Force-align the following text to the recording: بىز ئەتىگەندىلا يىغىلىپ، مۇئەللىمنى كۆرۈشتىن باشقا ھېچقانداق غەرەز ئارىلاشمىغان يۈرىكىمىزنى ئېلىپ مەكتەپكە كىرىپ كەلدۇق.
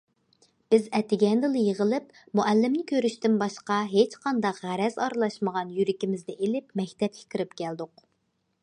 بىز 0.73 0.85
ئەتىگەندىلا 0.99 1.61
يىغىلىپ، 1.65 2.07
مۇئەللىمنى 2.39 2.81
كۆرۈشتىن 2.93 3.37
باشقا 3.43 3.79
ھېچقانداق 3.93 4.63
غەرەز 4.65 4.99
ئارىلاشمىغان 5.05 5.79
يۈرىكىمىزنى 5.79 6.39
ئېلىپ 6.41 6.77
مەكتەپكە 6.83 7.29
كىرىپ 7.37 7.57
كەلدۇق. 7.63 8.09